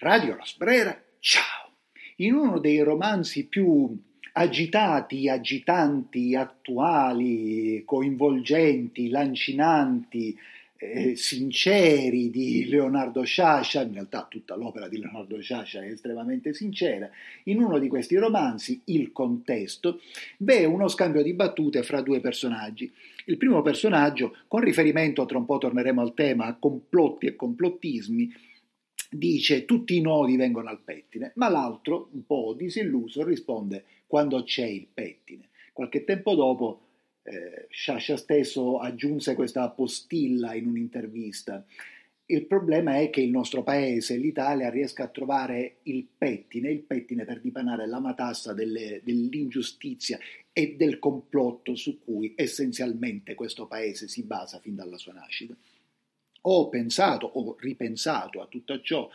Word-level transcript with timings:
Radio 0.00 0.34
La 0.34 0.46
Sbrera, 0.46 0.98
ciao! 1.18 1.72
In 2.16 2.32
uno 2.32 2.58
dei 2.58 2.80
romanzi 2.80 3.44
più 3.44 3.94
agitati, 4.32 5.28
agitanti, 5.28 6.34
attuali, 6.34 7.82
coinvolgenti, 7.84 9.10
lancinanti, 9.10 10.34
eh, 10.78 11.14
sinceri 11.16 12.30
di 12.30 12.66
Leonardo 12.70 13.24
Sciascia, 13.24 13.82
in 13.82 13.92
realtà 13.92 14.26
tutta 14.26 14.56
l'opera 14.56 14.88
di 14.88 14.98
Leonardo 14.98 15.38
Sciascia 15.38 15.82
è 15.82 15.90
estremamente 15.90 16.54
sincera, 16.54 17.10
in 17.44 17.62
uno 17.62 17.78
di 17.78 17.88
questi 17.88 18.16
romanzi, 18.16 18.80
Il 18.84 19.12
contesto, 19.12 20.00
v'è 20.38 20.64
uno 20.64 20.88
scambio 20.88 21.22
di 21.22 21.34
battute 21.34 21.82
fra 21.82 22.00
due 22.00 22.20
personaggi. 22.20 22.90
Il 23.26 23.36
primo 23.36 23.60
personaggio, 23.60 24.34
con 24.48 24.60
riferimento, 24.60 25.26
tra 25.26 25.36
un 25.36 25.44
po' 25.44 25.58
torneremo 25.58 26.00
al 26.00 26.14
tema, 26.14 26.46
a 26.46 26.56
complotti 26.58 27.26
e 27.26 27.36
complottismi, 27.36 28.48
dice 29.08 29.64
tutti 29.64 29.96
i 29.96 30.00
nodi 30.00 30.36
vengono 30.36 30.68
al 30.68 30.80
pettine, 30.82 31.32
ma 31.36 31.48
l'altro, 31.48 32.08
un 32.12 32.24
po' 32.26 32.54
disilluso, 32.56 33.24
risponde 33.24 33.84
quando 34.06 34.42
c'è 34.42 34.66
il 34.66 34.86
pettine. 34.92 35.48
Qualche 35.72 36.04
tempo 36.04 36.34
dopo 36.34 36.82
eh, 37.22 37.66
Sciascia 37.68 38.16
stesso 38.16 38.78
aggiunse 38.78 39.34
questa 39.34 39.68
postilla 39.70 40.54
in 40.54 40.66
un'intervista. 40.66 41.64
Il 42.26 42.46
problema 42.46 42.98
è 42.98 43.10
che 43.10 43.20
il 43.20 43.30
nostro 43.30 43.62
paese, 43.62 44.16
l'Italia, 44.16 44.70
riesca 44.70 45.04
a 45.04 45.08
trovare 45.08 45.78
il 45.84 46.06
pettine, 46.16 46.70
il 46.70 46.82
pettine 46.82 47.24
per 47.24 47.40
dipanare 47.40 47.88
la 47.88 47.98
matassa 47.98 48.52
delle, 48.52 49.00
dell'ingiustizia 49.02 50.18
e 50.52 50.76
del 50.76 50.98
complotto 50.98 51.74
su 51.74 51.98
cui 51.98 52.32
essenzialmente 52.36 53.34
questo 53.34 53.66
paese 53.66 54.06
si 54.06 54.22
basa 54.22 54.60
fin 54.60 54.76
dalla 54.76 54.96
sua 54.96 55.12
nascita. 55.12 55.56
Ho 56.42 56.68
pensato, 56.68 57.26
ho 57.26 57.56
ripensato 57.60 58.40
a 58.40 58.46
tutto 58.46 58.80
ciò 58.80 59.08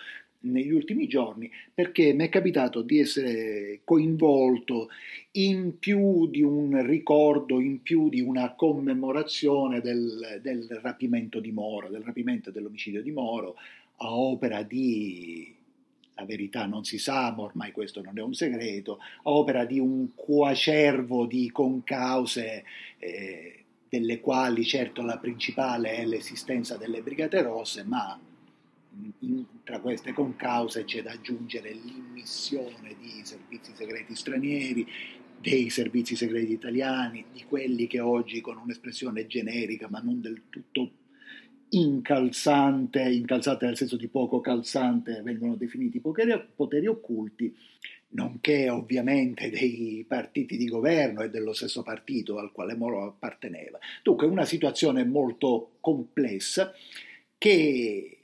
negli 0.46 0.72
ultimi 0.72 1.08
giorni 1.08 1.50
perché 1.74 2.14
mi 2.14 2.26
è 2.26 2.30
capitato 2.30 2.82
di 2.82 3.00
essere 3.00 3.82
coinvolto 3.84 4.90
in 5.32 5.80
più 5.80 6.28
di 6.28 6.42
un 6.42 6.86
ricordo, 6.86 7.60
in 7.60 7.82
più 7.82 8.10
di 8.10 8.22
una 8.22 8.54
commemorazione 8.54 9.82
del, 9.82 10.40
del 10.42 10.80
rapimento 10.82 11.40
di 11.40 11.52
Moro, 11.52 11.90
del 11.90 12.04
rapimento 12.04 12.50
e 12.50 12.52
dell'omicidio 12.52 13.02
di 13.02 13.12
Moro, 13.12 13.56
a 13.98 14.16
opera 14.16 14.62
di 14.64 15.54
la 16.18 16.26
verità 16.26 16.66
non 16.66 16.86
si 16.86 16.98
sa, 16.98 17.34
ma 17.36 17.44
ormai 17.44 17.72
questo 17.74 18.02
non 18.02 18.18
è 18.18 18.22
un 18.22 18.34
segreto, 18.34 19.00
a 19.24 19.32
opera 19.32 19.66
di 19.66 19.80
un 19.80 20.16
coacervo 20.16 21.26
di 21.26 21.52
concause 21.52 22.64
eh, 23.00 23.65
delle 24.00 24.20
quali 24.20 24.66
certo 24.66 25.02
la 25.02 25.18
principale 25.18 25.96
è 25.96 26.06
l'esistenza 26.06 26.76
delle 26.76 27.02
Brigate 27.02 27.42
Rosse, 27.42 27.84
ma 27.84 28.20
in, 29.20 29.46
tra 29.64 29.80
queste 29.80 30.12
concause 30.12 30.84
c'è 30.84 31.02
da 31.02 31.12
aggiungere 31.12 31.72
l'immissione 31.72 32.96
di 33.00 33.22
servizi 33.24 33.72
segreti 33.74 34.16
stranieri, 34.16 34.88
dei 35.40 35.70
servizi 35.70 36.16
segreti 36.16 36.52
italiani, 36.52 37.26
di 37.32 37.44
quelli 37.48 37.88
che 37.88 38.02
oggi 38.02 38.42
con 38.42 38.58
un'espressione 38.58 39.28
generica 39.28 39.88
ma 39.90 40.00
non 40.00 40.20
del 40.20 40.44
tutto 40.50 40.92
incalzante, 41.70 43.02
incalzante 43.02 43.66
nel 43.66 43.78
senso 43.78 43.98
di 43.98 44.08
poco 44.08 44.40
calzante, 44.40 45.22
vengono 45.24 45.56
definiti 45.56 46.00
poteri, 46.00 46.40
poteri 46.56 46.88
occulti, 46.88 47.54
nonché 48.10 48.70
ovviamente 48.70 49.50
dei 49.50 50.06
partiti 50.08 50.58
di 50.58 50.68
governo 50.68 51.22
e 51.22 51.30
dello 51.30 51.54
stesso 51.54 51.84
partito 51.84 52.38
al 52.38 52.52
quale 52.52 52.76
Moro 52.76 53.06
apparteneva. 53.06 53.80
Dunque 54.04 54.28
una 54.28 54.46
situazione 54.46 55.04
molto 55.04 55.72
complessa 55.80 56.74
che 57.38 58.16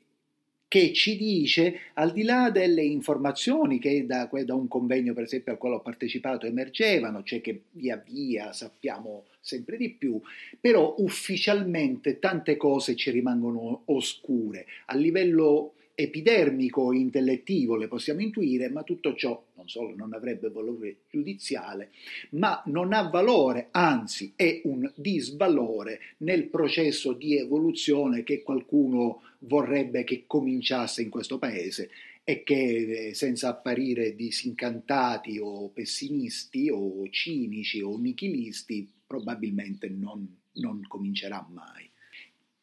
che 0.71 0.93
ci 0.93 1.17
dice, 1.17 1.79
al 1.95 2.13
di 2.13 2.23
là 2.23 2.49
delle 2.49 2.81
informazioni 2.81 3.77
che 3.77 4.05
da, 4.05 4.29
da, 4.31 4.55
un 4.55 4.69
convegno 4.69 5.13
per 5.13 5.23
esempio 5.23 5.51
al 5.51 5.57
quale 5.57 5.75
ho 5.75 5.81
partecipato 5.81 6.45
emergevano, 6.45 7.23
cioè 7.23 7.41
che 7.41 7.63
via 7.71 7.97
via 7.97 8.53
sappiamo 8.53 9.25
sempre 9.41 9.75
di 9.75 9.89
più, 9.89 10.17
però 10.61 10.95
ufficialmente 10.99 12.19
tante 12.19 12.55
cose 12.55 12.95
ci 12.95 13.11
rimangono 13.11 13.81
oscure. 13.87 14.65
A 14.85 14.95
livello 14.95 15.73
epidermico, 16.01 16.93
intellettivo 16.93 17.75
le 17.75 17.87
possiamo 17.87 18.21
intuire, 18.21 18.69
ma 18.69 18.83
tutto 18.83 19.15
ciò 19.15 19.43
non 19.55 19.69
solo 19.69 19.95
non 19.95 20.13
avrebbe 20.13 20.49
valore 20.49 21.01
giudiziale, 21.09 21.91
ma 22.31 22.61
non 22.65 22.93
ha 22.93 23.09
valore, 23.09 23.67
anzi 23.71 24.33
è 24.35 24.61
un 24.63 24.91
disvalore 24.95 25.99
nel 26.17 26.47
processo 26.47 27.13
di 27.13 27.37
evoluzione 27.37 28.23
che 28.23 28.41
qualcuno 28.41 29.21
vorrebbe 29.39 30.03
che 30.03 30.23
cominciasse 30.27 31.01
in 31.01 31.09
questo 31.09 31.37
paese 31.37 31.89
e 32.23 32.43
che 32.43 33.07
eh, 33.07 33.13
senza 33.13 33.49
apparire 33.49 34.15
disincantati 34.15 35.39
o 35.39 35.69
pessimisti 35.69 36.69
o 36.69 37.07
cinici 37.09 37.81
o 37.81 37.97
nichilisti 37.97 38.89
probabilmente 39.05 39.89
non, 39.89 40.27
non 40.53 40.85
comincerà 40.87 41.45
mai. 41.51 41.90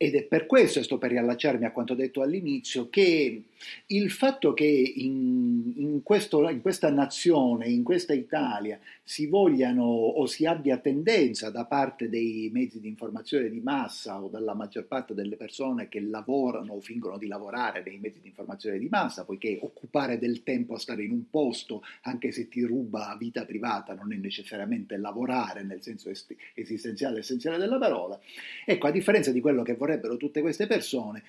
Ed 0.01 0.15
è 0.15 0.23
per 0.23 0.47
questo, 0.47 0.79
e 0.79 0.85
sto 0.85 0.97
per 0.97 1.11
riallacciarmi 1.11 1.65
a 1.65 1.73
quanto 1.73 1.95
detto 1.95 2.23
all'inizio, 2.23 2.89
che 2.89 3.43
il 3.87 4.11
fatto 4.13 4.55
che 4.55 4.65
in, 4.65 5.73
in, 5.75 6.03
questo, 6.05 6.49
in, 6.49 6.61
questa 6.61 6.89
nazione, 6.89 7.67
in 7.69 7.83
questa 7.83 8.13
Italia, 8.13 8.79
si 9.03 9.27
vogliano 9.27 9.83
o 9.83 10.25
si 10.27 10.47
abbia 10.47 10.77
tendenza 10.79 11.51
da 11.51 11.65
parte 11.65 12.09
dei 12.09 12.49
mezzi 12.53 12.79
di 12.79 12.87
informazione 12.87 13.51
di 13.51 13.59
massa 13.59 14.23
o 14.23 14.29
dalla 14.29 14.55
maggior 14.55 14.85
parte 14.85 15.15
delle 15.15 15.35
persone 15.35 15.89
che 15.89 16.01
lavorano 16.01 16.75
o 16.75 16.81
fingono 16.81 17.19
di 17.19 17.27
lavorare 17.27 17.83
nei 17.85 17.99
mezzi 17.99 18.21
di 18.21 18.29
informazione 18.29 18.79
di 18.79 18.89
massa, 18.89 19.25
poiché 19.25 19.59
occupare 19.61 20.19
del 20.19 20.45
tempo 20.45 20.75
a 20.75 20.79
stare 20.79 21.03
in 21.03 21.11
un 21.11 21.29
posto, 21.29 21.83
anche 22.03 22.31
se 22.31 22.49
ti 22.49 22.63
ruba 22.63 23.17
vita 23.19 23.45
privata, 23.45 23.95
non 23.95 24.13
è 24.13 24.17
necessariamente 24.17 24.97
lavorare 24.97 25.65
nel 25.65 25.83
senso 25.83 26.09
esistenziale 26.55 27.19
essenziale 27.19 27.59
della 27.59 27.79
parola, 27.79 28.17
ecco, 28.65 28.87
a 28.87 28.91
differenza 28.93 29.33
di 29.33 29.41
quello 29.41 29.63
che 29.63 29.75
vorrei 29.75 29.88
vorrebbero 29.89 30.19
tutte 30.19 30.43
queste 30.43 30.67
persone, 30.67 31.23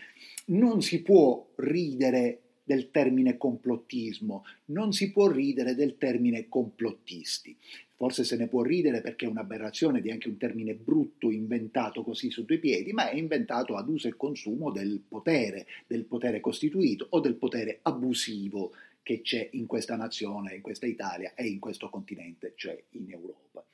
non 0.48 0.82
si 0.82 1.02
può 1.02 1.48
ridere 1.56 2.42
del 2.64 2.92
termine 2.92 3.38
complottismo, 3.38 4.44
non 4.66 4.92
si 4.92 5.12
può 5.12 5.28
ridere 5.28 5.74
del 5.74 5.98
termine 5.98 6.48
complottisti. 6.50 7.56
Forse 7.96 8.24
se 8.24 8.38
ne 8.38 8.48
può 8.48 8.62
ridere 8.62 9.02
perché 9.02 9.26
è 9.26 9.30
un'aberrazione 9.30 10.02
di 10.02 10.12
anche 10.12 10.30
un 10.30 10.38
termine 10.38 10.74
brutto 10.74 11.32
inventato 11.32 12.04
così 12.04 12.30
su 12.30 12.46
due 12.46 12.58
piedi, 12.58 12.92
ma 12.94 13.10
è 13.10 13.16
inventato 13.16 13.76
ad 13.76 13.90
uso 13.90 14.08
e 14.08 14.16
consumo 14.16 14.72
del 14.72 15.02
potere, 15.06 15.66
del 15.88 16.06
potere 16.06 16.40
costituito 16.40 17.08
o 17.10 17.20
del 17.20 17.36
potere 17.36 17.80
abusivo 17.82 18.72
che 19.02 19.22
c'è 19.22 19.50
in 19.54 19.66
questa 19.66 19.96
nazione, 19.96 20.56
in 20.56 20.62
questa 20.62 20.86
Italia 20.86 21.34
e 21.34 21.48
in 21.48 21.60
questo 21.60 21.90
continente, 21.90 22.54
cioè 22.56 22.82
in 22.92 23.10
Europa. 23.10 23.66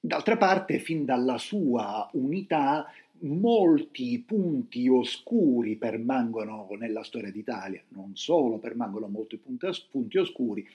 D'altra 0.00 0.36
parte, 0.36 0.78
fin 0.78 1.04
dalla 1.04 1.38
sua 1.38 2.08
unità, 2.12 2.86
molti 3.20 4.22
punti 4.24 4.88
oscuri 4.88 5.76
permangono 5.76 6.68
nella 6.78 7.02
storia 7.02 7.30
d'Italia, 7.30 7.82
non 7.88 8.12
solo 8.14 8.58
permangono 8.58 9.08
molti 9.08 9.38
punti 9.38 10.18
oscuri, 10.18 10.66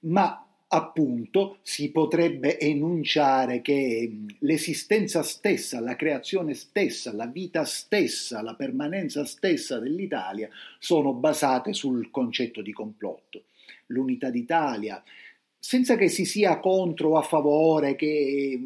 ma 0.00 0.44
appunto 0.72 1.58
si 1.62 1.90
potrebbe 1.90 2.58
enunciare 2.58 3.60
che 3.60 4.18
l'esistenza 4.38 5.22
stessa, 5.22 5.80
la 5.80 5.96
creazione 5.96 6.54
stessa, 6.54 7.12
la 7.12 7.26
vita 7.26 7.64
stessa, 7.64 8.40
la 8.40 8.54
permanenza 8.54 9.24
stessa 9.24 9.80
dell'Italia 9.80 10.48
sono 10.78 11.12
basate 11.12 11.72
sul 11.72 12.10
concetto 12.10 12.62
di 12.62 12.72
complotto. 12.72 13.44
L'unità 13.86 14.30
d'Italia, 14.30 15.02
senza 15.58 15.96
che 15.96 16.08
si 16.08 16.24
sia 16.24 16.60
contro 16.60 17.10
o 17.10 17.16
a 17.16 17.22
favore, 17.22 17.96
che 17.96 18.60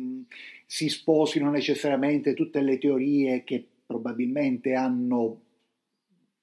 si 0.66 0.88
sposino 0.88 1.50
necessariamente 1.50 2.34
tutte 2.34 2.60
le 2.60 2.78
teorie 2.78 3.44
che 3.44 3.66
probabilmente 3.86 4.75
hanno 4.75 5.41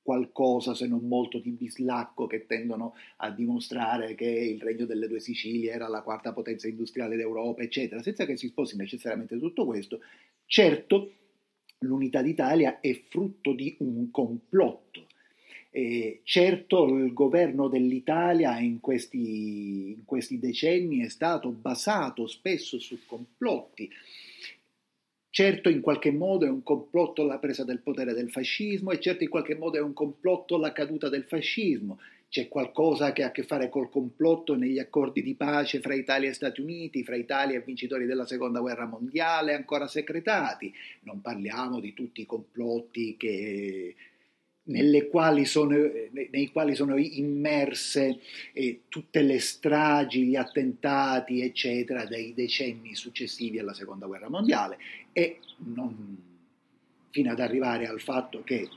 qualcosa 0.02 0.74
se 0.74 0.88
non 0.88 1.08
molto 1.08 1.40
di 1.40 1.52
bislacco 1.52 2.26
che 2.26 2.46
tendono 2.46 2.96
a 3.18 3.32
dimostrare 3.32 4.16
che 4.16 4.28
il 4.28 4.62
regno 4.62 4.86
delle 4.86 5.08
due 5.08 5.20
Sicilie 5.20 5.72
era 5.72 5.88
la 5.88 6.02
quarta 6.02 6.34
potenza 6.34 6.68
industriale 6.68 7.16
d'Europa, 7.16 7.62
eccetera, 7.62 8.02
senza 8.02 8.26
che 8.26 8.36
si 8.36 8.48
sposi 8.48 8.76
necessariamente 8.76 9.38
tutto 9.38 9.66
questo, 9.66 10.00
certo 10.46 11.14
l'unità 11.80 12.22
d'Italia 12.22 12.80
è 12.80 12.94
frutto 13.10 13.54
di 13.54 13.76
un 13.80 14.10
complotto. 14.12 15.08
E 15.74 16.20
certo 16.24 16.86
il 16.86 17.14
governo 17.14 17.70
dell'Italia 17.70 18.60
in 18.60 18.82
questi, 18.82 19.92
in 19.92 20.04
questi 20.06 20.38
decenni 20.38 21.00
è 21.00 21.10
stato 21.10 21.50
basato 21.50 22.28
spesso 22.28 22.78
su 22.78 23.00
complotti, 23.06 23.90
Certo 25.34 25.70
in 25.70 25.80
qualche 25.80 26.12
modo 26.12 26.46
è 26.46 26.50
un 26.50 26.62
complotto 26.62 27.24
la 27.24 27.40
presa 27.40 27.64
del 27.64 27.80
potere 27.80 28.12
del 28.12 28.30
fascismo 28.30 28.92
e 28.92 29.00
certo 29.00 29.24
in 29.24 29.30
qualche 29.30 29.56
modo 29.56 29.78
è 29.78 29.82
un 29.82 29.94
complotto 29.94 30.58
la 30.58 30.74
caduta 30.74 31.08
del 31.08 31.24
fascismo. 31.24 32.00
C'è 32.28 32.50
qualcosa 32.50 33.14
che 33.14 33.24
ha 33.24 33.28
a 33.28 33.32
che 33.32 33.44
fare 33.44 33.70
col 33.70 33.90
complotto 33.90 34.56
negli 34.56 34.78
accordi 34.78 35.22
di 35.24 35.34
pace 35.36 35.80
fra 35.80 35.94
Italia 35.94 36.30
e 36.30 36.34
Stati 36.34 36.60
Uniti, 36.60 37.06
fra 37.06 37.16
Italia 37.16 37.58
e 37.58 37.62
vincitori 37.62 38.06
della 38.06 38.26
Seconda 38.26 38.60
Guerra 38.60 38.86
Mondiale 38.86 39.54
ancora 39.54 39.88
secretati. 39.88 40.74
Non 41.04 41.22
parliamo 41.22 41.80
di 41.80 41.94
tutti 41.94 42.20
i 42.20 42.26
complotti 42.26 43.16
che 43.16 43.96
quali 45.10 45.46
sono, 45.46 45.76
nei 46.12 46.52
quali 46.52 46.76
sono 46.76 46.98
immerse 46.98 48.20
eh, 48.54 48.82
tutte 48.88 49.22
le 49.22 49.40
stragi, 49.40 50.26
gli 50.26 50.36
attentati, 50.36 51.42
eccetera, 51.42 52.06
dei 52.06 52.34
decenni 52.34 52.96
successivi 52.96 53.60
alla 53.60 53.74
Seconda 53.74 54.06
Guerra 54.06 54.30
Mondiale. 54.30 54.78
E 55.12 55.40
non, 55.58 56.18
fino 57.10 57.32
ad 57.32 57.40
arrivare 57.40 57.88
al 57.88 58.00
fatto 58.00 58.44
che 58.44 58.70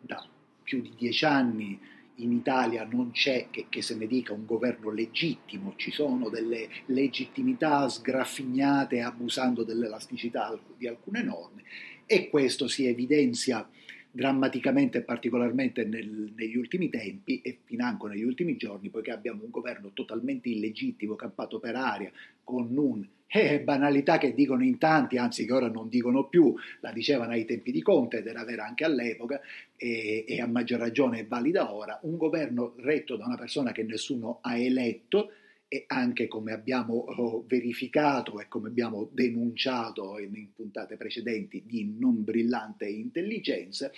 da 0.00 0.26
più 0.62 0.80
di 0.80 0.92
dieci 0.96 1.24
anni 1.24 1.78
in 2.16 2.32
Italia 2.32 2.84
non 2.84 3.10
c'è 3.10 3.48
che, 3.50 3.66
che, 3.68 3.82
se 3.82 3.96
ne 3.96 4.06
dica 4.06 4.32
un 4.32 4.46
governo 4.46 4.90
legittimo, 4.90 5.74
ci 5.76 5.90
sono 5.90 6.28
delle 6.28 6.68
legittimità 6.86 7.88
sgraffignate 7.88 9.00
abusando 9.00 9.64
dell'elasticità 9.64 10.58
di 10.76 10.86
alcune 10.86 11.22
norme 11.22 11.62
e 12.06 12.28
questo 12.28 12.68
si 12.68 12.86
evidenzia 12.86 13.66
drammaticamente 14.12 14.98
e 14.98 15.02
particolarmente 15.02 15.84
nel, 15.84 16.32
negli 16.36 16.56
ultimi 16.56 16.90
tempi 16.90 17.40
e 17.40 17.58
financo 17.64 18.06
negli 18.06 18.22
ultimi 18.22 18.56
giorni, 18.56 18.90
poiché 18.90 19.10
abbiamo 19.10 19.42
un 19.42 19.50
governo 19.50 19.90
totalmente 19.94 20.50
illegittimo, 20.50 21.16
campato 21.16 21.58
per 21.58 21.74
aria, 21.76 22.12
con 22.44 22.76
un 22.76 23.04
eh, 23.26 23.60
banalità 23.60 24.18
che 24.18 24.34
dicono 24.34 24.62
in 24.62 24.76
tanti, 24.76 25.16
anzi 25.16 25.46
che 25.46 25.52
ora 25.52 25.68
non 25.68 25.88
dicono 25.88 26.28
più, 26.28 26.54
la 26.80 26.92
dicevano 26.92 27.32
ai 27.32 27.46
tempi 27.46 27.72
di 27.72 27.80
Conte 27.80 28.18
ed 28.18 28.26
era 28.26 28.44
vera 28.44 28.66
anche 28.66 28.84
all'epoca 28.84 29.40
e, 29.74 30.26
e 30.28 30.40
a 30.40 30.46
maggior 30.46 30.78
ragione 30.78 31.20
è 31.20 31.26
valida 31.26 31.72
ora, 31.72 31.98
un 32.02 32.18
governo 32.18 32.74
retto 32.76 33.16
da 33.16 33.24
una 33.24 33.36
persona 33.36 33.72
che 33.72 33.84
nessuno 33.84 34.38
ha 34.42 34.58
eletto 34.58 35.30
e 35.72 35.84
anche 35.86 36.28
come 36.28 36.52
abbiamo 36.52 36.96
oh, 36.96 37.44
verificato 37.46 38.38
e 38.38 38.46
come 38.46 38.68
abbiamo 38.68 39.08
denunciato 39.10 40.18
in, 40.18 40.52
puntate 40.52 40.98
precedenti 40.98 41.62
di 41.64 41.96
non 41.98 42.22
brillante 42.22 42.86
intelligenza, 42.86 43.90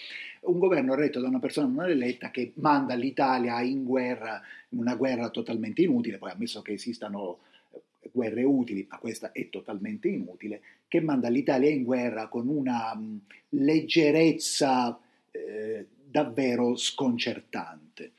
un 0.42 0.60
governo 0.60 0.94
retto 0.94 1.18
da 1.18 1.26
una 1.26 1.40
persona 1.40 1.66
non 1.66 1.90
eletta 1.90 2.30
che 2.30 2.52
manda 2.58 2.94
l'Italia 2.94 3.60
in 3.60 3.82
guerra, 3.82 4.40
una 4.68 4.94
guerra 4.94 5.30
totalmente 5.30 5.82
inutile, 5.82 6.18
poi 6.18 6.30
ammesso 6.30 6.62
che 6.62 6.74
esistano 6.74 7.40
eh, 7.72 7.82
guerre 8.12 8.44
utili, 8.44 8.86
ma 8.88 8.98
questa 8.98 9.32
è 9.32 9.50
totalmente 9.50 10.06
inutile, 10.06 10.60
che 10.86 11.00
manda 11.00 11.28
l'Italia 11.28 11.70
in 11.70 11.82
guerra 11.82 12.28
con 12.28 12.46
una 12.46 12.94
mh, 12.94 13.20
leggerezza 13.48 14.96
eh, 15.32 15.86
davvero 16.08 16.76
sconcertante 16.76 18.12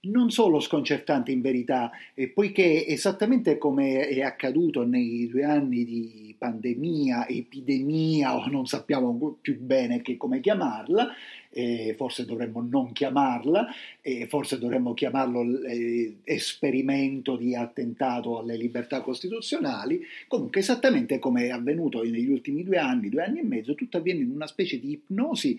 non 0.00 0.30
solo 0.30 0.60
sconcertante 0.60 1.32
in 1.32 1.40
verità, 1.40 1.90
eh, 2.14 2.28
poiché 2.28 2.86
esattamente 2.86 3.58
come 3.58 4.06
è 4.06 4.20
accaduto 4.20 4.84
nei 4.84 5.26
due 5.26 5.42
anni 5.42 5.84
di 5.84 6.34
pandemia, 6.38 7.26
epidemia 7.26 8.36
o 8.36 8.48
non 8.48 8.66
sappiamo 8.66 9.38
più 9.40 9.58
bene 9.58 10.00
che 10.00 10.16
come 10.16 10.38
chiamarla, 10.38 11.08
eh, 11.50 11.94
forse 11.96 12.24
dovremmo 12.24 12.60
non 12.62 12.92
chiamarla, 12.92 13.66
eh, 14.00 14.26
forse 14.28 14.58
dovremmo 14.58 14.94
chiamarlo 14.94 15.64
eh, 15.64 16.18
esperimento 16.22 17.36
di 17.36 17.56
attentato 17.56 18.38
alle 18.38 18.56
libertà 18.56 19.00
costituzionali, 19.00 20.00
comunque 20.28 20.60
esattamente 20.60 21.18
come 21.18 21.46
è 21.46 21.50
avvenuto 21.50 22.04
negli 22.04 22.28
ultimi 22.28 22.62
due 22.62 22.78
anni, 22.78 23.08
due 23.08 23.24
anni 23.24 23.40
e 23.40 23.44
mezzo, 23.44 23.74
tutto 23.74 23.96
avviene 23.96 24.20
in 24.20 24.30
una 24.30 24.46
specie 24.46 24.78
di 24.78 24.92
ipnosi 24.92 25.58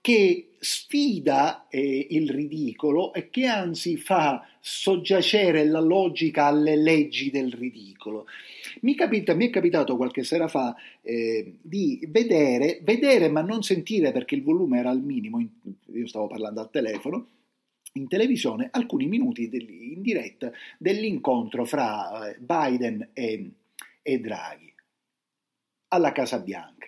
che 0.00 0.48
sfida 0.60 1.68
eh, 1.68 2.06
il 2.10 2.30
ridicolo 2.30 3.12
e 3.12 3.30
che 3.30 3.46
anzi 3.46 3.96
fa 3.96 4.46
soggiacere 4.60 5.64
la 5.64 5.80
logica 5.80 6.46
alle 6.46 6.76
leggi 6.76 7.30
del 7.30 7.52
ridicolo. 7.52 8.26
Mi, 8.80 8.94
capita, 8.94 9.34
mi 9.34 9.46
è 9.46 9.50
capitato 9.50 9.96
qualche 9.96 10.24
sera 10.24 10.48
fa 10.48 10.74
eh, 11.02 11.54
di 11.60 12.06
vedere, 12.08 12.80
vedere 12.82 13.28
ma 13.28 13.40
non 13.40 13.62
sentire 13.62 14.12
perché 14.12 14.34
il 14.34 14.42
volume 14.42 14.78
era 14.78 14.90
al 14.90 15.02
minimo, 15.02 15.40
io 15.92 16.06
stavo 16.06 16.26
parlando 16.26 16.60
al 16.60 16.70
telefono, 16.70 17.28
in 17.94 18.08
televisione 18.08 18.68
alcuni 18.70 19.06
minuti 19.06 19.48
in 19.52 20.02
diretta 20.02 20.52
dell'incontro 20.78 21.64
fra 21.64 22.30
eh, 22.30 22.36
Biden 22.38 23.10
e, 23.12 23.50
e 24.02 24.20
Draghi 24.20 24.72
alla 25.88 26.12
Casa 26.12 26.38
Bianca. 26.38 26.86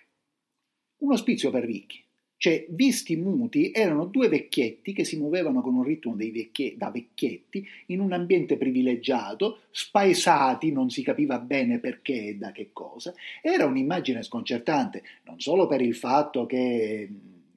Un 0.99 1.13
ospizio 1.13 1.51
per 1.51 1.65
ricchi 1.65 2.05
cioè, 2.41 2.65
visti 2.71 3.17
muti, 3.17 3.71
erano 3.71 4.07
due 4.07 4.29
vecchietti 4.29 4.95
che 4.95 5.05
si 5.05 5.19
muovevano 5.19 5.61
con 5.61 5.75
un 5.75 5.83
ritmo 5.83 6.15
vecchie, 6.17 6.75
da 6.75 6.91
vecchietti 6.91 7.69
in 7.89 8.01
un 8.01 8.15
ambiente 8.15 8.57
privilegiato, 8.57 9.65
spaesati, 9.71 10.73
non 10.73 10.89
si 10.89 11.03
capiva 11.03 11.39
bene 11.39 11.81
perché 11.81 12.29
e 12.29 12.37
da 12.37 12.51
che 12.51 12.71
cosa. 12.73 13.13
Era 13.43 13.67
un'immagine 13.67 14.23
sconcertante, 14.23 15.03
non 15.25 15.39
solo 15.39 15.67
per 15.67 15.83
il 15.83 15.95
fatto 15.95 16.47
che, 16.47 17.11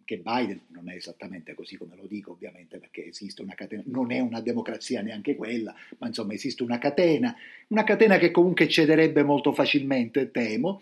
che 0.03 0.18
Biden 0.18 0.59
non 0.71 0.89
è 0.89 0.95
esattamente 0.95 1.53
così 1.53 1.77
come 1.77 1.95
lo 1.95 2.06
dico, 2.06 2.31
ovviamente, 2.31 2.77
perché 2.77 3.07
esiste 3.07 3.41
una 3.41 3.56
catena, 3.56 3.83
non 3.86 4.12
è 4.12 4.19
una 4.19 4.41
democrazia 4.41 5.01
neanche 5.01 5.38
quella, 5.38 5.74
ma 6.00 6.07
insomma 6.07 6.33
esiste 6.33 6.62
una 6.62 6.77
catena, 6.77 7.33
una 7.68 7.86
catena 7.86 8.18
che 8.18 8.31
comunque 8.31 8.68
cederebbe 8.68 9.24
molto 9.24 9.53
facilmente, 9.53 10.29
temo. 10.29 10.81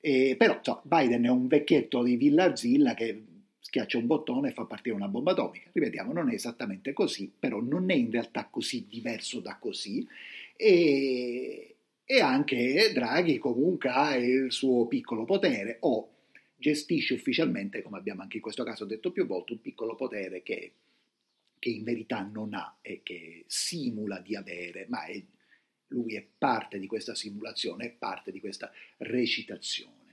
Eh, 0.00 0.34
però 0.36 0.58
so, 0.62 0.80
Biden 0.82 1.22
è 1.22 1.28
un 1.28 1.46
vecchietto 1.46 2.02
di 2.02 2.16
Villa 2.16 2.44
Arzilla 2.44 2.94
che 2.94 3.34
schiaccia 3.76 3.98
un 3.98 4.06
bottone 4.06 4.48
e 4.48 4.52
fa 4.52 4.64
partire 4.64 4.94
una 4.94 5.08
bomba 5.08 5.32
atomica. 5.32 5.68
Ripetiamo, 5.72 6.12
non 6.12 6.30
è 6.30 6.34
esattamente 6.34 6.94
così, 6.94 7.30
però 7.38 7.60
non 7.60 7.90
è 7.90 7.94
in 7.94 8.10
realtà 8.10 8.46
così 8.46 8.86
diverso 8.88 9.40
da 9.40 9.58
così. 9.58 10.06
E, 10.56 11.76
e 12.02 12.20
anche 12.20 12.90
Draghi 12.94 13.36
comunque 13.36 13.90
ha 13.90 14.16
il 14.16 14.50
suo 14.50 14.86
piccolo 14.86 15.24
potere 15.24 15.76
o 15.80 16.08
gestisce 16.56 17.14
ufficialmente, 17.14 17.82
come 17.82 17.98
abbiamo 17.98 18.22
anche 18.22 18.36
in 18.36 18.42
questo 18.42 18.64
caso 18.64 18.86
detto 18.86 19.12
più 19.12 19.26
volte, 19.26 19.52
un 19.52 19.60
piccolo 19.60 19.94
potere 19.94 20.42
che, 20.42 20.72
che 21.58 21.68
in 21.68 21.84
verità 21.84 22.22
non 22.22 22.54
ha 22.54 22.78
e 22.80 23.00
che 23.02 23.44
simula 23.46 24.20
di 24.20 24.34
avere, 24.34 24.86
ma 24.88 25.04
è, 25.04 25.22
lui 25.88 26.16
è 26.16 26.26
parte 26.38 26.78
di 26.78 26.86
questa 26.86 27.14
simulazione, 27.14 27.84
è 27.84 27.90
parte 27.90 28.32
di 28.32 28.40
questa 28.40 28.72
recitazione. 28.98 30.05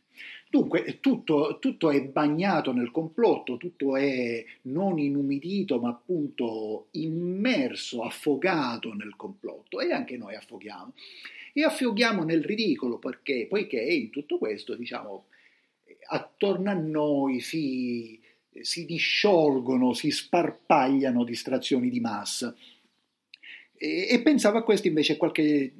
Dunque, 0.50 1.00
tutto, 1.00 1.57
tutto, 1.60 1.89
è 1.89 2.00
bagnato 2.04 2.71
nel 2.74 2.92
complotto, 2.92 3.57
tutto 3.57 3.98
è 3.98 4.45
non 4.63 5.00
inumidito, 5.00 5.80
ma 5.80 5.89
appunto 5.89 6.89
immerso, 6.92 8.04
affogato 8.04 8.94
nel 8.94 9.15
complotto 9.15 9.80
e 9.80 9.92
anche 9.92 10.15
noi 10.15 10.36
affoghiamo. 10.36 10.94
E 11.54 11.63
affoghiamo 11.63 12.24
nel 12.24 12.44
ridicolo 12.44 13.00
perché, 13.00 13.48
poiché 13.50 13.80
in 13.81 14.12
tutto 14.12 14.38
questo, 14.38 14.75
diciamo, 14.75 15.25
attorno 16.10 16.69
a 16.69 16.75
noi 16.75 17.39
si, 17.39 18.19
si 18.62 18.86
disciolgono, 18.86 19.94
si 19.94 20.12
sparpagliano 20.12 21.24
distrazioni 21.24 21.89
di 21.89 22.00
massa. 22.00 22.56
E, 23.75 24.07
e 24.07 24.21
pensavo 24.21 24.60
a 24.60 24.63
questo 24.63 24.88
invece 24.88 25.17
qualche, 25.17 25.74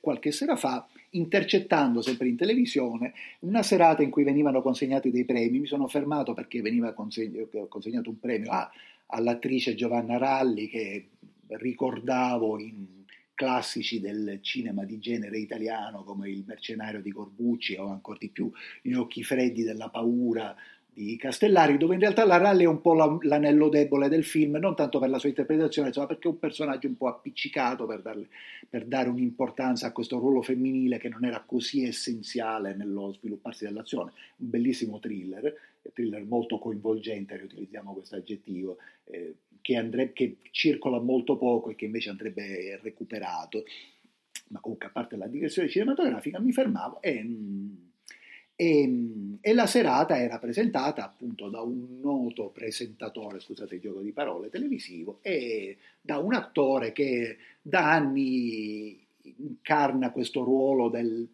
qualche 0.00 0.32
sera 0.32 0.56
fa 0.56 0.86
intercettando 1.16 2.02
sempre 2.02 2.28
in 2.28 2.36
televisione 2.36 3.12
una 3.40 3.62
serata 3.62 4.02
in 4.02 4.10
cui 4.10 4.24
venivano 4.24 4.62
consegnati 4.62 5.10
dei 5.10 5.24
premi. 5.24 5.60
Mi 5.60 5.66
sono 5.66 5.88
fermato 5.88 6.34
perché 6.34 6.60
veniva 6.60 6.92
consegnato 6.92 8.10
un 8.10 8.20
premio 8.20 8.50
a, 8.50 8.70
all'attrice 9.06 9.74
Giovanna 9.74 10.18
Ralli 10.18 10.68
che 10.68 11.08
ricordavo 11.48 12.58
in 12.58 12.86
classici 13.34 14.00
del 14.00 14.38
cinema 14.40 14.84
di 14.84 14.98
genere 14.98 15.38
italiano 15.38 16.04
come 16.04 16.30
Il 16.30 16.44
mercenario 16.46 17.02
di 17.02 17.12
Corbucci 17.12 17.74
o 17.76 17.88
ancora 17.88 18.16
di 18.18 18.30
più 18.30 18.50
Gli 18.80 18.94
occhi 18.94 19.22
freddi 19.22 19.62
della 19.62 19.90
paura 19.90 20.56
di 20.96 21.18
Castellari, 21.18 21.76
dove 21.76 21.92
in 21.92 22.00
realtà 22.00 22.24
la 22.24 22.38
Ralli 22.38 22.64
è 22.64 22.66
un 22.66 22.80
po' 22.80 22.94
l'anello 22.94 23.68
debole 23.68 24.08
del 24.08 24.24
film, 24.24 24.56
non 24.56 24.74
tanto 24.74 24.98
per 24.98 25.10
la 25.10 25.18
sua 25.18 25.28
interpretazione, 25.28 25.92
ma 25.94 26.06
perché 26.06 26.26
è 26.26 26.30
un 26.30 26.38
personaggio 26.38 26.86
un 26.86 26.96
po' 26.96 27.08
appiccicato 27.08 27.84
per, 27.84 28.00
darle, 28.00 28.28
per, 28.66 28.86
dare 28.86 29.10
un'importanza 29.10 29.88
a 29.88 29.92
questo 29.92 30.18
ruolo 30.18 30.40
femminile 30.40 30.96
che 30.96 31.10
non 31.10 31.26
era 31.26 31.44
così 31.44 31.84
essenziale 31.84 32.74
nello 32.74 33.12
svilupparsi 33.12 33.66
dell'azione. 33.66 34.12
Un 34.38 34.48
bellissimo 34.48 34.98
thriller, 34.98 35.54
thriller 35.92 36.24
molto 36.24 36.58
coinvolgente, 36.58 37.36
riutilizziamo 37.36 37.92
questo 37.92 38.16
aggettivo, 38.16 38.78
eh, 39.04 39.34
che, 39.60 39.76
andrebbe, 39.76 40.14
che 40.14 40.36
circola 40.50 40.98
molto 40.98 41.36
poco 41.36 41.68
e 41.68 41.74
che 41.74 41.84
invece 41.84 42.08
andrebbe 42.08 42.80
recuperato. 42.82 43.64
Ma 44.48 44.60
comunque, 44.60 44.86
a 44.86 44.90
parte 44.90 45.16
la 45.16 45.26
digressione 45.26 45.68
cinematografica, 45.68 46.40
mi 46.40 46.52
fermavo 46.52 47.02
e... 47.02 47.22
Mm, 47.22 47.84
e, 48.56 48.80
ehm, 48.82 49.38
e, 49.40 49.52
la 49.52 49.66
serata 49.66 50.18
era 50.18 50.38
presentata 50.38 51.04
appunto 51.04 51.48
da 51.48 51.60
un 51.60 52.00
noto 52.00 52.48
presentatore, 52.48 53.38
scusate 53.38 53.76
il 53.76 53.80
gioco 53.82 54.00
di 54.00 54.12
parole, 54.12 54.48
televisivo 54.48 55.18
e 55.22 55.76
da 56.00 56.18
un 56.18 56.34
attore 56.34 56.92
che 56.92 57.36
da 57.60 57.92
anni 57.92 58.98
incarna 59.38 60.10
questo 60.10 60.42
ruolo 60.42 60.88
del, 60.88 61.28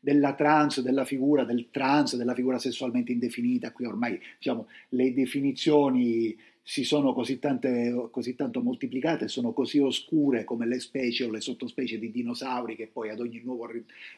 della 0.00 0.34
trans, 0.34 0.80
della 0.80 1.04
figura 1.04 1.44
del 1.44 1.68
trans, 1.70 2.16
della 2.16 2.34
figura 2.34 2.58
sessualmente 2.58 3.12
indefinita. 3.12 3.72
Qui 3.72 3.84
ormai 3.84 4.18
diciamo, 4.38 4.66
le 4.90 5.12
definizioni 5.12 6.36
si 6.70 6.84
sono 6.84 7.12
così, 7.12 7.40
tante, 7.40 8.10
così 8.12 8.36
tanto 8.36 8.62
moltiplicate, 8.62 9.26
sono 9.26 9.52
così 9.52 9.80
oscure 9.80 10.44
come 10.44 10.68
le 10.68 10.78
specie 10.78 11.24
o 11.24 11.30
le 11.32 11.40
sottospecie 11.40 11.98
di 11.98 12.12
dinosauri 12.12 12.76
che 12.76 12.86
poi 12.86 13.10
ad 13.10 13.18
ogni 13.18 13.40
nuovo 13.42 13.68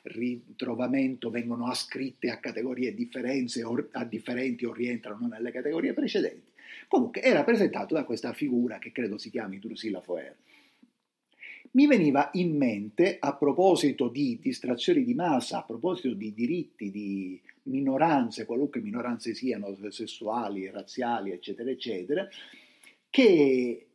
ritrovamento 0.03 1.31
vengono 1.31 1.69
ascritte 1.69 2.29
a 2.29 2.37
categorie 2.37 2.95
o, 3.65 3.89
a 3.93 4.05
differenti 4.05 4.67
o 4.67 4.73
rientrano 4.75 5.29
nelle 5.29 5.51
categorie 5.51 5.95
precedenti. 5.95 6.51
Comunque 6.89 7.23
era 7.23 7.43
presentato 7.43 7.95
da 7.95 8.05
questa 8.05 8.35
figura 8.35 8.79
che 8.79 8.93
credo 8.93 9.17
si 9.17 9.31
chiami 9.31 9.59
Drusilla 9.59 10.03
Foer. 10.03 10.37
Mi 11.71 11.87
veniva 11.87 12.29
in 12.35 12.55
mente, 12.55 13.17
a 13.19 13.35
proposito 13.35 14.09
di 14.09 14.39
distrazioni 14.39 15.05
di 15.05 15.15
massa, 15.15 15.61
a 15.61 15.63
proposito 15.63 16.13
di 16.13 16.35
diritti 16.35 16.91
di 16.91 17.41
minoranze, 17.65 18.45
qualunque 18.45 18.81
minoranze 18.81 19.35
siano, 19.35 19.77
sessuali, 19.91 20.71
razziali, 20.71 21.31
eccetera, 21.31 21.71
eccetera, 21.71 22.29
che, 23.09 23.87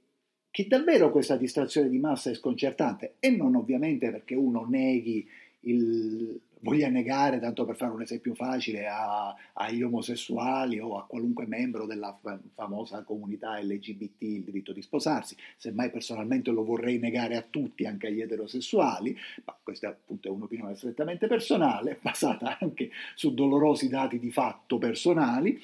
che 0.50 0.68
davvero 0.68 1.12
questa 1.12 1.36
distrazione 1.36 1.90
di 1.90 2.00
massa 2.00 2.30
è 2.30 2.36
sconcertante. 2.36 3.16
E 3.20 3.30
non 3.30 3.56
ovviamente 3.56 4.10
perché 4.12 4.36
uno 4.36 4.66
neghi 4.66 5.28
il, 5.62 6.40
voglia 6.62 6.90
negare, 6.90 7.40
tanto 7.40 7.66
per 7.66 7.76
fare 7.76 7.92
un 7.92 8.02
esempio 8.02 8.34
facile, 8.34 8.88
a, 8.88 9.36
agli 9.54 9.82
omosessuali 9.82 10.80
o 10.80 10.98
a 10.98 11.06
qualunque 11.06 11.46
membro 11.46 11.86
della 11.86 12.18
famosa 12.54 13.04
comunità 13.04 13.60
LGBT 13.60 14.22
il 14.22 14.44
diritto 14.44 14.72
di 14.74 14.82
sposarsi. 14.82 15.36
Semmai 15.58 15.90
personalmente 15.90 16.52
lo 16.52 16.64
vorrei 16.64 17.00
negare 17.00 17.36
a 17.36 17.46
tutti, 17.48 17.86
anche 17.86 18.08
agli 18.08 18.22
eterosessuali, 18.22 19.16
ma 19.46 19.56
questa 19.62 19.90
appunto 19.90 20.28
è 20.28 20.32
un'opinione 20.32 20.76
strettamente 20.76 21.28
personale, 21.28 21.98
basata 22.02 22.58
anche 22.60 22.92
su 23.16 23.34
dolorosi 23.34 23.90
dati 23.90 24.20
di 24.20 24.32
fatto 24.32 24.78
personali. 24.78 25.60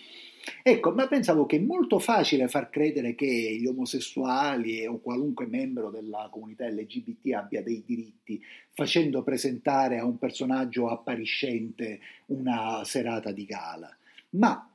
Ecco, 0.62 0.92
ma 0.92 1.08
pensavo 1.08 1.46
che 1.46 1.58
è 1.58 1.60
molto 1.60 2.00
facile 2.00 2.48
far 2.48 2.70
credere 2.70 3.16
che 3.16 3.58
gli 3.60 3.66
omosessuali 3.66 4.86
o 4.86 5.00
qualunque 5.00 5.46
membro 5.46 5.90
della 5.90 6.28
comunità 6.30 6.68
LGBT 6.68 7.34
abbia 7.34 7.64
dei 7.64 7.84
diritti, 7.86 8.42
facendo 8.72 9.24
presentare 9.24 10.00
a 10.00 10.06
un 10.06 10.18
personaggio 10.18 10.90
appariscente 10.90 12.00
una 12.28 12.84
serata 12.84 13.32
di 13.32 13.46
gala. 13.46 13.96
Ma 14.32 14.68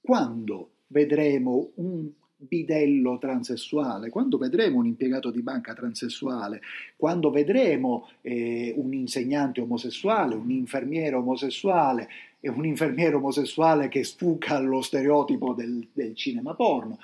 quando 0.00 0.70
vedremo 0.86 1.72
un 1.74 2.10
bidello 2.42 3.18
transessuale, 3.18 4.08
quando 4.08 4.38
vedremo 4.38 4.78
un 4.78 4.86
impiegato 4.86 5.30
di 5.30 5.42
banca 5.42 5.74
transessuale, 5.74 6.62
quando 6.96 7.30
vedremo 7.30 8.08
eh, 8.22 8.72
un 8.76 8.94
insegnante 8.94 9.60
omosessuale, 9.60 10.34
un 10.34 10.50
infermiere 10.50 11.16
omosessuale, 11.16 12.08
e 12.40 12.48
un 12.48 12.64
infermiere 12.64 13.16
omosessuale 13.16 13.88
che 13.88 14.02
sfuca 14.02 14.56
allo 14.56 14.80
stereotipo 14.80 15.52
del, 15.52 15.86
del 15.92 16.14
cinema 16.14 16.54
porno. 16.54 16.98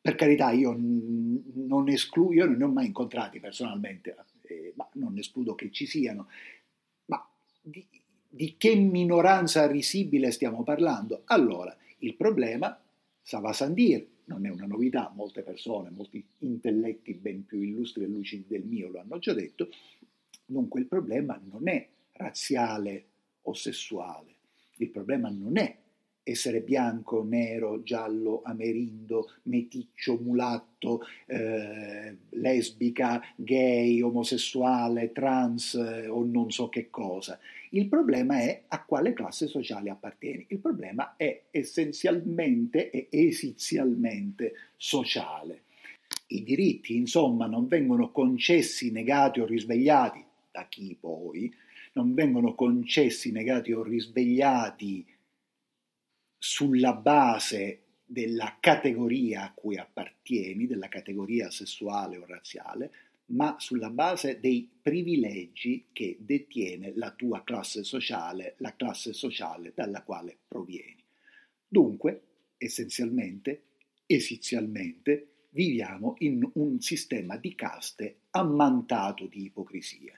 Per 0.00 0.14
carità, 0.14 0.52
io 0.52 0.74
non 0.78 1.88
escludo, 1.88 2.32
io 2.32 2.44
non 2.46 2.56
ne 2.56 2.64
ho 2.64 2.68
mai 2.68 2.86
incontrati 2.86 3.40
personalmente, 3.40 4.16
eh, 4.42 4.72
ma 4.76 4.88
non 4.94 5.18
escludo 5.18 5.56
che 5.56 5.70
ci 5.72 5.86
siano. 5.86 6.28
Ma 7.06 7.28
di, 7.60 7.84
di 8.28 8.54
che 8.56 8.76
minoranza 8.76 9.66
risibile 9.66 10.30
stiamo 10.30 10.62
parlando? 10.62 11.22
Allora, 11.24 11.76
il 11.98 12.14
problema, 12.14 12.80
Sava 13.20 13.52
Sandir, 13.52 14.06
non 14.26 14.46
è 14.46 14.50
una 14.50 14.66
novità, 14.66 15.12
molte 15.14 15.42
persone, 15.42 15.90
molti 15.90 16.24
intelletti 16.38 17.14
ben 17.14 17.44
più 17.44 17.60
illustri 17.60 18.04
e 18.04 18.06
lucidi 18.06 18.44
del 18.46 18.64
mio 18.64 18.88
lo 18.88 19.00
hanno 19.00 19.18
già 19.18 19.32
detto, 19.32 19.68
dunque 20.44 20.80
il 20.80 20.86
problema 20.86 21.40
non 21.50 21.68
è 21.68 21.88
razziale 22.12 23.04
o 23.42 23.54
sessuale, 23.54 24.35
il 24.76 24.90
problema 24.90 25.28
non 25.28 25.56
è 25.58 25.76
essere 26.28 26.60
bianco, 26.60 27.22
nero, 27.22 27.84
giallo, 27.84 28.42
amerindo, 28.44 29.30
meticcio, 29.44 30.18
mulatto, 30.20 31.02
eh, 31.26 32.16
lesbica, 32.30 33.22
gay, 33.36 34.00
omosessuale, 34.00 35.12
trans 35.12 35.74
eh, 35.74 36.08
o 36.08 36.24
non 36.24 36.50
so 36.50 36.68
che 36.68 36.90
cosa. 36.90 37.38
Il 37.70 37.86
problema 37.86 38.40
è 38.40 38.64
a 38.66 38.84
quale 38.84 39.12
classe 39.12 39.46
sociale 39.46 39.88
appartieni. 39.88 40.46
Il 40.48 40.58
problema 40.58 41.14
è 41.16 41.44
essenzialmente 41.52 42.90
e 42.90 43.06
esizialmente 43.08 44.52
sociale. 44.76 45.62
I 46.28 46.42
diritti, 46.42 46.96
insomma, 46.96 47.46
non 47.46 47.68
vengono 47.68 48.10
concessi, 48.10 48.90
negati 48.90 49.38
o 49.38 49.46
risvegliati 49.46 50.24
da 50.50 50.66
chi 50.68 50.96
poi, 50.98 51.54
non 51.96 52.12
vengono 52.14 52.54
concessi, 52.54 53.32
negati 53.32 53.72
o 53.72 53.82
risvegliati 53.82 55.04
sulla 56.38 56.92
base 56.92 57.80
della 58.04 58.58
categoria 58.60 59.44
a 59.44 59.52
cui 59.52 59.78
appartieni, 59.78 60.66
della 60.66 60.88
categoria 60.88 61.50
sessuale 61.50 62.18
o 62.18 62.26
razziale, 62.26 62.92
ma 63.28 63.56
sulla 63.58 63.90
base 63.90 64.38
dei 64.38 64.68
privilegi 64.80 65.86
che 65.92 66.16
detiene 66.20 66.92
la 66.94 67.10
tua 67.12 67.42
classe 67.42 67.82
sociale, 67.82 68.54
la 68.58 68.76
classe 68.76 69.12
sociale 69.12 69.72
dalla 69.74 70.02
quale 70.02 70.36
provieni. 70.46 71.02
Dunque, 71.66 72.22
essenzialmente, 72.58 73.62
esizialmente, 74.06 75.46
viviamo 75.50 76.14
in 76.18 76.48
un 76.54 76.80
sistema 76.80 77.38
di 77.38 77.54
caste 77.54 78.18
ammantato 78.30 79.26
di 79.26 79.44
ipocrisia. 79.44 80.16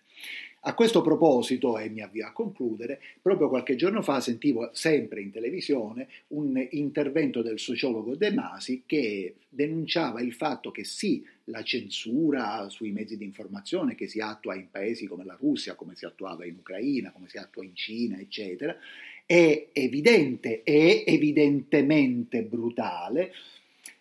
A 0.68 0.74
questo 0.74 1.00
proposito, 1.00 1.78
e 1.78 1.88
mi 1.88 2.02
avvio 2.02 2.26
a 2.26 2.32
concludere, 2.32 3.00
proprio 3.22 3.48
qualche 3.48 3.74
giorno 3.74 4.02
fa 4.02 4.20
sentivo 4.20 4.68
sempre 4.74 5.22
in 5.22 5.30
televisione 5.30 6.08
un 6.28 6.62
intervento 6.72 7.40
del 7.40 7.58
sociologo 7.58 8.16
De 8.16 8.30
Masi 8.34 8.82
che 8.84 9.36
denunciava 9.48 10.20
il 10.20 10.34
fatto 10.34 10.70
che 10.70 10.84
sì, 10.84 11.24
la 11.44 11.62
censura 11.62 12.68
sui 12.68 12.90
mezzi 12.90 13.16
di 13.16 13.24
informazione 13.24 13.94
che 13.94 14.08
si 14.08 14.20
attua 14.20 14.56
in 14.56 14.66
paesi 14.70 15.06
come 15.06 15.24
la 15.24 15.38
Russia, 15.40 15.74
come 15.74 15.94
si 15.94 16.04
attuava 16.04 16.44
in 16.44 16.56
Ucraina, 16.58 17.12
come 17.12 17.30
si 17.30 17.38
attua 17.38 17.64
in 17.64 17.74
Cina, 17.74 18.18
eccetera, 18.18 18.76
è 19.24 19.68
evidente, 19.72 20.62
è 20.64 21.02
evidentemente 21.06 22.42
brutale, 22.42 23.32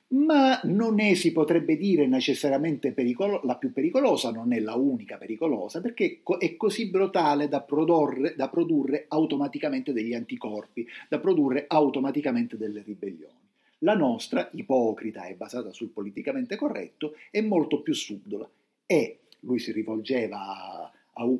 ma 0.09 0.59
non 0.63 0.99
è, 0.99 1.13
si 1.15 1.31
potrebbe 1.31 1.75
dire, 1.75 2.07
necessariamente 2.07 2.93
pericolo- 2.93 3.41
la 3.43 3.57
più 3.57 3.73
pericolosa, 3.73 4.31
non 4.31 4.53
è 4.53 4.59
la 4.59 4.75
unica 4.75 5.17
pericolosa, 5.17 5.81
perché 5.81 6.21
è 6.39 6.55
così 6.55 6.89
brutale 6.89 7.49
da 7.49 7.61
produrre, 7.61 8.33
da 8.35 8.47
produrre 8.47 9.05
automaticamente 9.09 9.91
degli 9.91 10.13
anticorpi, 10.13 10.87
da 11.09 11.19
produrre 11.19 11.65
automaticamente 11.67 12.55
delle 12.57 12.83
ribellioni. 12.85 13.35
La 13.79 13.95
nostra, 13.95 14.49
ipocrita 14.53 15.25
e 15.25 15.35
basata 15.35 15.71
sul 15.71 15.89
politicamente 15.89 16.55
corretto, 16.55 17.15
è 17.29 17.41
molto 17.41 17.81
più 17.81 17.93
subdola 17.93 18.49
e 18.85 19.19
lui 19.41 19.59
si 19.59 19.71
rivolgeva 19.71 20.39
a 20.39 20.91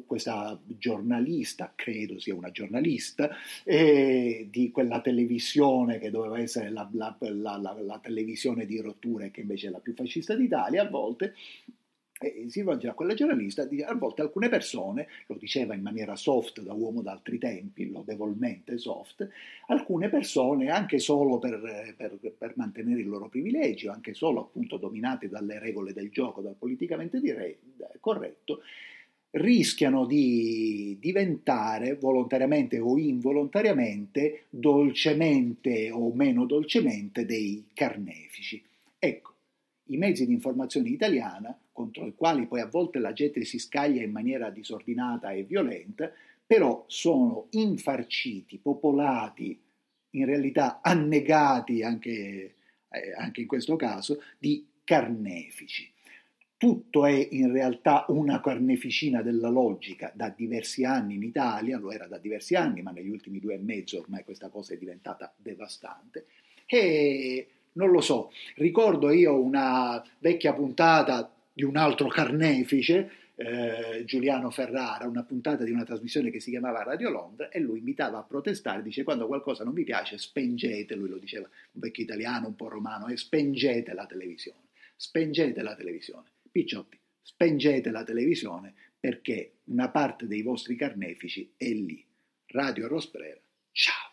questa 0.06 0.60
giornalista, 0.66 1.72
credo 1.76 2.20
sia 2.20 2.36
una 2.36 2.52
giornalista, 2.52 3.30
eh, 3.64 4.48
di 4.50 4.72
quella 4.72 5.02
televisione 5.02 6.00
che 6.00 6.10
doveva 6.10 6.40
essere 6.40 6.70
la, 6.70 6.90
la, 6.94 7.16
la, 7.20 7.78
la, 7.80 8.00
televisione 8.02 8.66
di 8.66 8.80
rotture 8.80 9.32
che 9.32 9.42
invece 9.42 9.68
è 9.68 9.70
la 9.72 9.80
più 9.80 9.94
fascista 9.94 10.36
d'Italia, 10.36 10.84
a 10.84 10.90
volte 10.90 11.34
e 12.20 12.46
si 12.50 12.60
rivolge 12.60 12.88
a 12.88 12.94
quella 12.94 13.14
giornalista, 13.14 13.68
a 13.86 13.94
volte 13.94 14.22
alcune 14.22 14.50
persone, 14.50 15.08
lo 15.28 15.36
diceva 15.36 15.76
in 15.76 15.82
maniera 15.82 16.16
soft 16.16 16.62
da 16.62 16.74
uomo 16.74 17.02
d'altri 17.02 17.38
tempi, 17.38 17.90
lodevolmente 17.90 18.78
soft, 18.80 19.28
alcune 19.68 20.10
persone 20.10 20.70
anche 20.70 20.98
solo 20.98 21.38
per, 21.38 21.94
per, 21.96 22.18
per 22.36 22.54
mantenere 22.56 23.02
il 23.02 23.08
loro 23.08 23.30
privilegio, 23.30 23.92
anche 23.92 24.14
solo 24.14 24.42
appunto 24.42 24.78
dominate 24.78 25.30
dalle 25.30 25.60
regole 25.60 25.94
del 25.94 26.10
gioco, 26.10 26.42
dal 26.42 26.56
politicamente 26.56 27.20
dire, 27.20 27.60
corretto, 28.00 28.62
rischiano 29.32 30.06
di 30.06 30.98
diventare 31.00 31.96
volontariamente 31.96 32.80
o 32.80 32.98
involontariamente, 32.98 34.46
dolcemente 34.50 35.92
o 35.92 36.14
meno 36.14 36.46
dolcemente, 36.46 37.26
dei 37.26 37.66
carnefici. 37.74 38.64
Ecco, 38.98 39.36
i 39.86 39.98
mezzi 39.98 40.26
di 40.26 40.34
informazione 40.34 40.90
italiana, 40.90 41.58
contro 41.72 42.06
i 42.08 42.16
quali 42.16 42.48
poi 42.48 42.62
a 42.62 42.68
volte 42.68 43.00
la 43.00 43.14
gente 43.14 43.44
si 43.46 43.60
scaglia 43.60 44.02
in 44.02 44.12
maniera 44.12 44.50
disordinata 44.50 45.32
e 45.32 45.44
violenta, 45.44 46.12
però 46.46 46.86
sono 46.88 47.48
infarciti, 47.52 48.58
popolati, 48.58 49.60
in 50.12 50.26
realtà 50.26 50.80
annegati 50.82 51.84
anche, 51.84 52.56
eh, 52.90 53.14
anche 53.18 53.42
in 53.42 53.48
questo 53.48 53.76
caso, 53.76 54.22
di 54.40 54.66
carnefici 54.84 55.92
tutto 56.58 57.06
è 57.06 57.28
in 57.32 57.52
realtà 57.52 58.06
una 58.10 58.42
carneficina 58.42 59.22
della 59.22 59.50
logica 59.50 60.12
da 60.16 60.34
diversi 60.36 60.84
anni 60.84 61.16
in 61.16 61.24
Italia, 61.24 61.78
lo 61.78 61.92
era 61.92 62.08
da 62.08 62.18
diversi 62.18 62.56
anni, 62.56 62.82
ma 62.82 62.92
negli 62.92 63.10
ultimi 63.10 63.40
due 63.40 63.54
e 63.54 63.60
mezzo 63.60 64.00
ormai 64.00 64.24
questa 64.24 64.50
cosa 64.50 64.74
è 64.74 64.78
diventata 64.78 65.32
devastante. 65.38 66.26
E 66.66 67.48
non 67.74 67.92
lo 67.92 68.02
so, 68.02 68.32
ricordo 68.56 69.12
io 69.12 69.40
una 69.40 70.04
vecchia 70.18 70.54
puntata 70.54 71.32
di 71.54 71.64
un 71.64 71.78
altro 71.78 72.08
carnefice, 72.08 73.12
eh, 73.36 74.04
Giuliano 74.04 74.50
Ferrara, 74.50 75.08
una 75.08 75.24
puntata 75.24 75.64
di 75.64 75.72
una 75.72 75.84
trasmissione 75.84 76.32
che 76.32 76.40
si 76.40 76.50
chiamava 76.50 76.82
Radio 76.82 77.12
Londra 77.12 77.50
e 77.50 77.60
lui 77.60 77.78
invitava 77.78 78.18
a 78.18 78.24
protestare, 78.24 78.82
dice 78.82 79.04
quando 79.04 79.28
qualcosa 79.28 79.64
non 79.64 79.74
vi 79.74 79.84
piace 79.84 80.18
spengete, 80.18 80.96
lui 80.96 81.10
lo 81.10 81.20
diceva 81.20 81.48
un 81.48 81.82
vecchio 81.82 82.04
italiano, 82.04 82.48
un 82.48 82.56
po' 82.56 82.68
romano, 82.68 83.08
e 83.08 83.18
spengete 83.18 83.94
la 83.94 84.08
televisione, 84.08 84.70
spengete 84.96 85.62
la 85.62 85.76
televisione. 85.76 86.30
Picciotti, 86.50 87.00
spengete 87.22 87.90
la 87.92 88.04
televisione 88.04 88.74
perché 89.00 89.60
una 89.66 89.90
parte 89.90 90.28
dei 90.28 90.42
vostri 90.42 90.76
carnefici 90.76 91.54
è 91.56 91.70
lì. 91.70 92.06
Radio 92.48 92.88
Rosprera, 92.88 93.42
ciao! 93.72 94.07